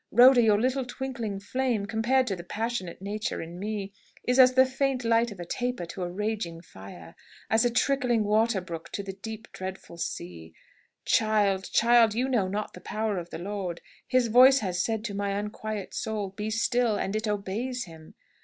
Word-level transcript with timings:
Rhoda, 0.11 0.41
your 0.41 0.59
little 0.59 0.83
twinkling 0.83 1.39
flame, 1.39 1.85
compared 1.85 2.25
to 2.25 2.35
the 2.35 2.43
passionate 2.43 3.03
nature 3.03 3.39
in 3.39 3.59
me, 3.59 3.93
is 4.23 4.39
as 4.39 4.55
the 4.55 4.65
faint 4.65 5.03
light 5.03 5.31
of 5.31 5.39
a 5.39 5.45
taper 5.45 5.85
to 5.85 6.01
a 6.01 6.09
raging 6.09 6.59
fire 6.59 7.13
as 7.51 7.65
a 7.65 7.69
trickling 7.69 8.23
water 8.23 8.61
brook 8.61 8.91
to 8.93 9.03
the 9.03 9.13
deep, 9.13 9.47
dreadful 9.51 9.97
sea! 9.97 10.55
Child, 11.05 11.69
child, 11.71 12.15
you 12.15 12.27
know 12.27 12.47
not 12.47 12.73
the 12.73 12.81
power 12.81 13.19
of 13.19 13.29
the 13.29 13.37
Lord. 13.37 13.79
His 14.07 14.25
voice 14.25 14.57
has 14.61 14.81
said 14.83 15.05
to 15.05 15.13
my 15.13 15.37
unquiet 15.39 15.93
soul, 15.93 16.29
'Be 16.29 16.49
still,' 16.49 16.97
and 16.97 17.15
it 17.15 17.27
obeys 17.27 17.83
Him. 17.83 18.15